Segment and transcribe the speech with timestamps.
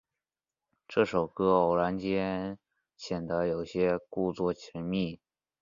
[0.87, 2.57] 这首歌偶然间
[2.97, 5.19] 显得有些故作神秘。